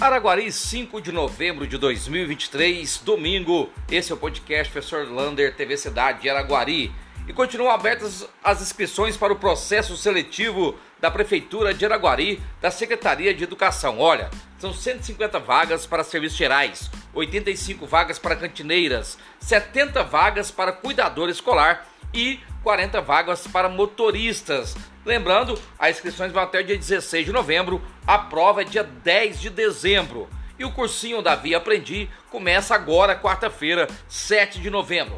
[0.00, 3.68] Araguari, 5 de novembro de 2023, domingo.
[3.90, 6.90] Esse é o podcast Professor Lander, TV Cidade de Araguari.
[7.28, 13.34] E continuam abertas as inscrições para o processo seletivo da Prefeitura de Araguari, da Secretaria
[13.34, 13.98] de Educação.
[13.98, 21.28] Olha, são 150 vagas para serviços gerais, 85 vagas para cantineiras, 70 vagas para cuidador
[21.28, 24.76] escolar e 40 vagas para motoristas.
[25.04, 29.40] Lembrando, as inscrições vão até o dia 16 de novembro, a prova é dia 10
[29.40, 30.28] de dezembro.
[30.58, 35.16] E o cursinho da Via Aprendi começa agora, quarta-feira, 7 de novembro.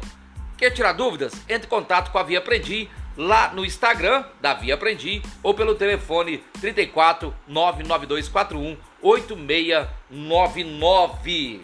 [0.57, 1.33] Quer tirar dúvidas?
[1.49, 5.75] Entre em contato com a Via Aprendi lá no Instagram da Via Aprendi ou pelo
[5.75, 11.61] telefone 34 99241 8699.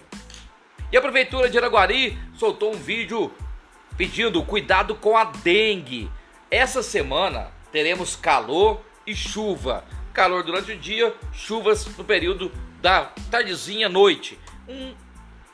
[0.91, 3.31] E a Prefeitura de Araguari soltou um vídeo
[3.99, 6.09] pedindo cuidado com a dengue.
[6.49, 9.83] Essa semana teremos calor e chuva.
[10.13, 12.49] Calor durante o dia, chuvas no período
[12.81, 14.39] da tardezinha noite.
[14.69, 14.95] Um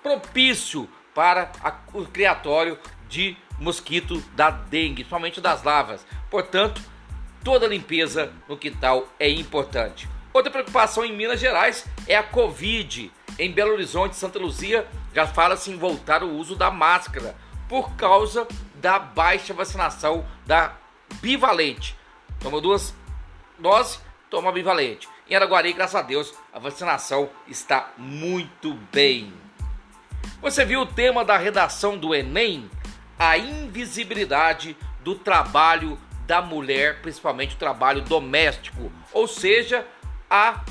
[0.03, 1.51] propício para
[1.91, 2.77] o criatório
[3.09, 6.05] de mosquito da dengue, somente das lavas.
[6.29, 6.79] Portanto,
[7.43, 10.07] toda limpeza no quintal é importante.
[10.31, 13.11] Outra preocupação em Minas Gerais é a Covid.
[13.39, 17.35] Em Belo Horizonte, Santa Luzia, já fala-se em voltar o uso da máscara
[17.67, 20.73] por causa da baixa vacinação da
[21.21, 21.95] bivalente.
[22.39, 22.94] Toma duas
[23.57, 25.07] doses, toma bivalente.
[25.27, 29.33] Em Araguari, graças a Deus, a vacinação está muito bem.
[30.41, 32.69] Você viu o tema da redação do Enem?
[33.17, 39.88] A invisibilidade do trabalho da mulher, principalmente o trabalho doméstico, ou seja,
[40.29, 40.63] a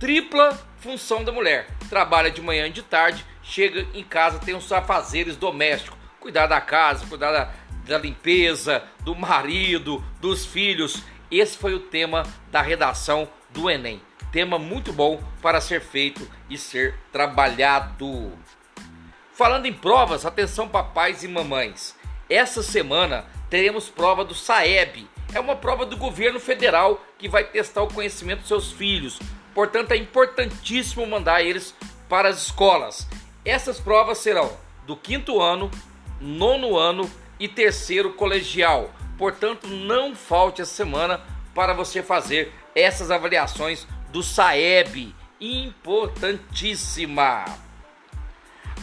[0.00, 1.68] tripla função da mulher.
[1.88, 6.60] Trabalha de manhã e de tarde, chega em casa, tem os afazeres domésticos cuidar da
[6.60, 7.50] casa, cuidar da,
[7.86, 11.02] da limpeza, do marido, dos filhos.
[11.30, 14.00] Esse foi o tema da redação do Enem.
[14.30, 18.32] Tema muito bom para ser feito e ser trabalhado.
[19.32, 21.96] Falando em provas, atenção papais e mamães.
[22.28, 25.08] Essa semana teremos prova do SAEB.
[25.32, 29.18] É uma prova do governo federal que vai testar o conhecimento dos seus filhos.
[29.54, 31.74] Portanto, é importantíssimo mandar eles
[32.08, 33.08] para as escolas.
[33.44, 34.56] Essas provas serão
[34.86, 35.70] do quinto ano,
[36.20, 38.90] nono ano e terceiro colegial.
[39.16, 41.20] Portanto, não falte essa semana
[41.54, 47.44] para você fazer essas avaliações do SAEB, importantíssima.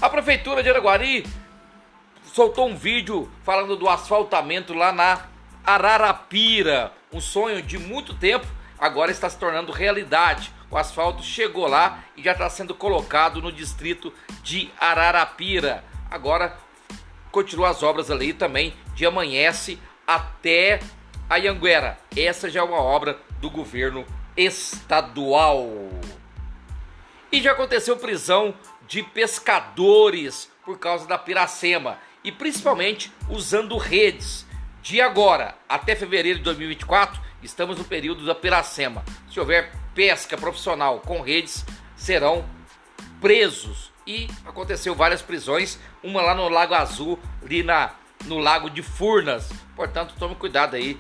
[0.02, 1.26] A prefeitura de Araguari
[2.24, 5.26] soltou um vídeo falando do asfaltamento lá na
[5.66, 8.46] Ararapira, um sonho de muito tempo,
[8.78, 10.52] agora está se tornando realidade.
[10.70, 14.14] O asfalto chegou lá e já está sendo colocado no distrito
[14.44, 15.84] de Ararapira.
[16.12, 16.58] Agora
[17.36, 20.80] continua as obras ali também de Amanhece até
[21.30, 22.00] a Anhanguera.
[22.16, 24.06] Essa já é uma obra do governo
[24.38, 25.70] estadual.
[27.30, 28.56] E já aconteceu prisão
[28.88, 34.46] de pescadores por causa da piracema e principalmente usando redes.
[34.82, 39.04] De agora até fevereiro de 2024, estamos no período da piracema.
[39.30, 41.66] Se houver pesca profissional com redes,
[41.98, 42.46] serão
[43.20, 47.92] presos e aconteceu várias prisões, uma lá no Lago Azul, ali na,
[48.26, 49.50] no Lago de Furnas.
[49.76, 51.00] Portanto, tome cuidado aí,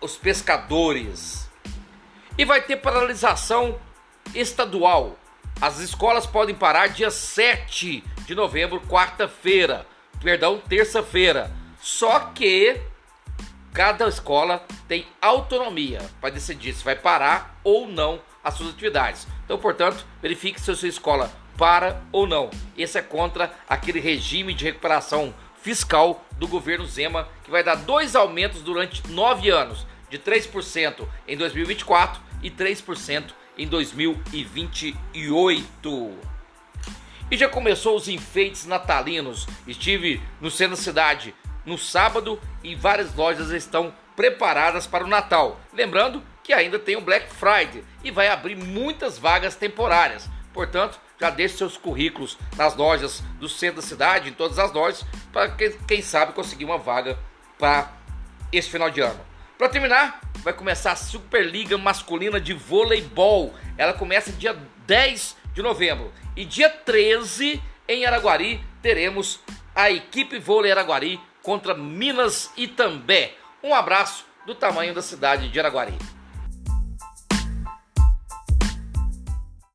[0.00, 1.48] os pescadores.
[2.36, 3.78] E vai ter paralisação
[4.34, 5.18] estadual.
[5.60, 9.86] As escolas podem parar dia 7 de novembro, quarta-feira.
[10.22, 11.50] Perdão, terça-feira.
[11.80, 12.80] Só que
[13.72, 19.26] cada escola tem autonomia para decidir se vai parar ou não as suas atividades.
[19.44, 22.48] Então, portanto, verifique se a sua escola para ou não.
[22.76, 28.16] Esse é contra aquele regime de recuperação fiscal do governo Zema, que vai dar dois
[28.16, 36.18] aumentos durante nove anos, de 3% em 2024 e 3% em 2028.
[37.30, 39.46] E já começou os enfeites natalinos.
[39.66, 41.34] Estive no centro da cidade
[41.66, 45.60] no sábado e várias lojas estão preparadas para o Natal.
[45.72, 50.26] Lembrando que ainda tem o Black Friday e vai abrir muitas vagas temporárias.
[50.54, 55.04] Portanto, já deixe seus currículos nas lojas do centro da cidade, em todas as lojas,
[55.32, 57.18] para quem, quem sabe conseguir uma vaga
[57.58, 57.92] para
[58.52, 59.20] esse final de ano.
[59.56, 63.52] Para terminar, vai começar a Superliga Masculina de Voleibol.
[63.76, 64.56] Ela começa dia
[64.86, 66.12] 10 de novembro.
[66.36, 69.40] E dia 13, em Araguari, teremos
[69.74, 73.34] a equipe vôlei Araguari contra Minas Itambé.
[73.62, 75.94] Um abraço do tamanho da cidade de Araguari.